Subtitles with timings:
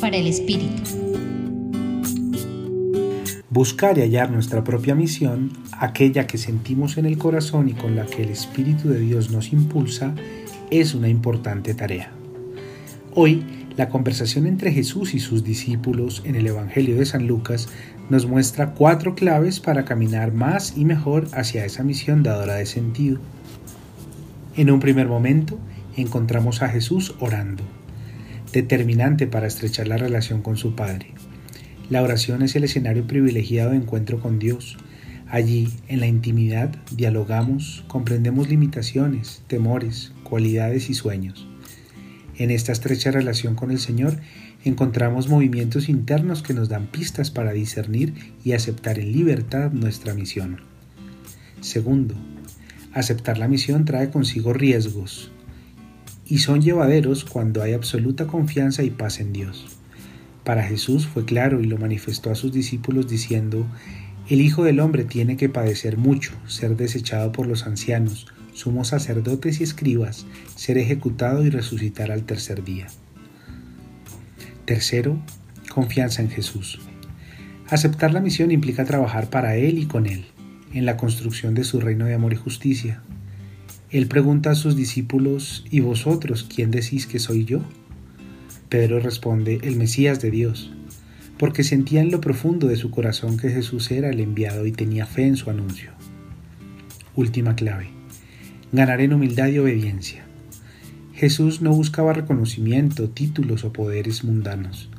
[0.00, 0.82] Para el Espíritu.
[3.50, 8.04] Buscar y hallar nuestra propia misión, aquella que sentimos en el corazón y con la
[8.04, 10.12] que el Espíritu de Dios nos impulsa,
[10.72, 12.10] es una importante tarea.
[13.14, 13.44] Hoy,
[13.76, 17.68] la conversación entre Jesús y sus discípulos en el Evangelio de San Lucas
[18.10, 23.20] nos muestra cuatro claves para caminar más y mejor hacia esa misión dadora de sentido.
[24.56, 25.60] En un primer momento,
[25.96, 27.62] encontramos a Jesús orando,
[28.54, 31.08] determinante para estrechar la relación con su Padre.
[31.90, 34.78] La oración es el escenario privilegiado de encuentro con Dios.
[35.28, 41.48] Allí, en la intimidad, dialogamos, comprendemos limitaciones, temores, cualidades y sueños.
[42.36, 44.18] En esta estrecha relación con el Señor
[44.64, 50.60] encontramos movimientos internos que nos dan pistas para discernir y aceptar en libertad nuestra misión.
[51.60, 52.14] Segundo,
[52.92, 55.32] aceptar la misión trae consigo riesgos
[56.26, 59.66] y son llevaderos cuando hay absoluta confianza y paz en Dios.
[60.44, 63.66] Para Jesús fue claro y lo manifestó a sus discípulos diciendo,
[64.28, 69.60] el Hijo del Hombre tiene que padecer mucho, ser desechado por los ancianos, sumos sacerdotes
[69.60, 72.86] y escribas, ser ejecutado y resucitar al tercer día.
[74.64, 75.18] Tercero,
[75.68, 76.80] confianza en Jesús.
[77.68, 80.24] Aceptar la misión implica trabajar para Él y con Él,
[80.72, 83.02] en la construcción de su reino de amor y justicia.
[83.94, 87.60] Él pregunta a sus discípulos, ¿y vosotros quién decís que soy yo?
[88.68, 90.72] Pedro responde, el Mesías de Dios,
[91.38, 95.06] porque sentía en lo profundo de su corazón que Jesús era el enviado y tenía
[95.06, 95.92] fe en su anuncio.
[97.14, 97.94] Última clave
[98.72, 100.24] ganar en humildad y obediencia.
[101.12, 104.90] Jesús no buscaba reconocimiento, títulos o poderes mundanos.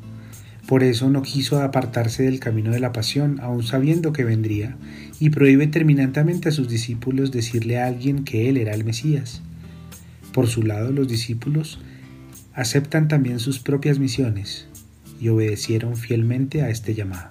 [0.68, 4.78] Por eso no quiso apartarse del camino de la pasión, aun sabiendo que vendría,
[5.20, 9.42] y prohíbe terminantemente a sus discípulos decirle a alguien que Él era el Mesías.
[10.34, 11.80] Por su lado, los discípulos
[12.54, 14.68] aceptan también sus propias misiones
[15.20, 17.30] y obedecieron fielmente a este llamado.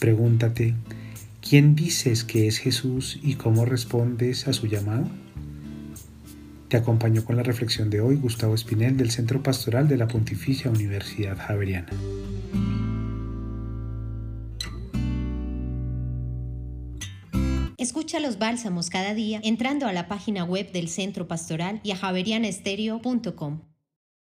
[0.00, 0.74] Pregúntate,
[1.40, 5.08] ¿quién dices que es Jesús y cómo respondes a su llamado?
[6.76, 10.70] Te acompañó con la reflexión de hoy Gustavo Espinel del Centro Pastoral de la Pontificia
[10.70, 11.88] Universidad Javeriana.
[17.78, 21.96] Escucha los bálsamos cada día entrando a la página web del Centro Pastoral y a
[21.96, 23.62] javerianestereo.com.